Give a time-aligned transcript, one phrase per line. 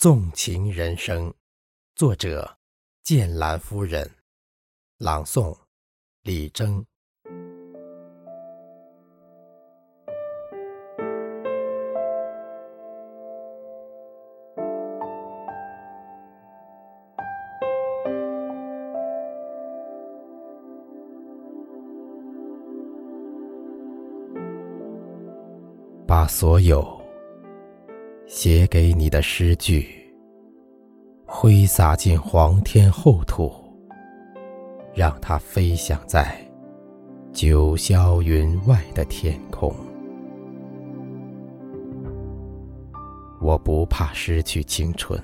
[0.00, 1.30] 纵情人生，
[1.94, 2.56] 作者：
[3.02, 4.10] 剑兰夫人，
[4.96, 5.54] 朗诵：
[6.22, 6.82] 李征。
[26.06, 26.99] 把所有。
[28.32, 29.88] 写给你的诗句，
[31.26, 33.52] 挥洒进黄天厚土，
[34.94, 36.40] 让它飞翔在
[37.32, 39.74] 九霄云外的天空。
[43.40, 45.20] 我不怕失去青春，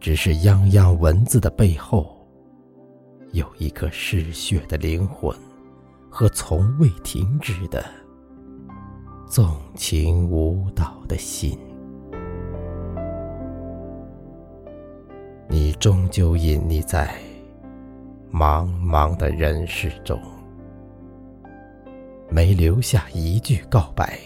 [0.00, 2.26] 只是泱泱文字的背后，
[3.32, 5.36] 有一颗嗜血的灵魂
[6.08, 7.84] 和从未停止的。
[9.26, 11.58] 纵情舞蹈的心，
[15.48, 17.14] 你终究隐匿在
[18.30, 20.20] 茫茫的人世中，
[22.28, 24.18] 没留下一句告白，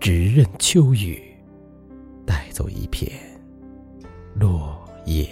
[0.00, 1.22] 只任秋雨
[2.24, 3.12] 带走一片
[4.34, 5.28] 落叶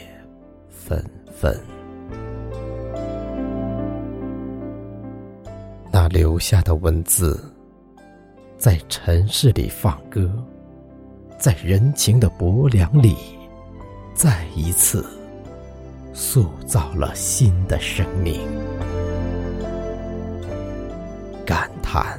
[0.69, 1.02] 纷
[1.33, 1.58] 纷。
[5.91, 7.52] 那留下的文字。
[8.62, 10.32] 在尘世里放歌，
[11.36, 13.16] 在人情的薄凉里，
[14.14, 15.05] 再一次
[16.12, 18.40] 塑造了新的生命。
[21.44, 22.16] 感叹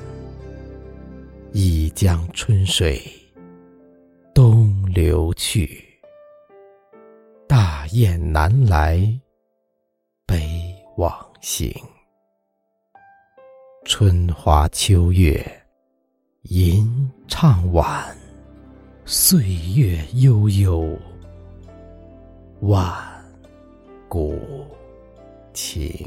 [1.53, 3.01] 一江春水
[4.33, 5.81] 东流去，
[7.47, 9.01] 大雁南来
[10.25, 10.45] 北
[10.97, 11.73] 往行。
[13.85, 15.62] 春花秋月。
[16.49, 18.13] 吟唱晚，
[19.05, 19.41] 岁
[19.77, 20.99] 月悠悠，
[22.59, 22.93] 万
[24.09, 24.37] 古
[25.53, 26.05] 情。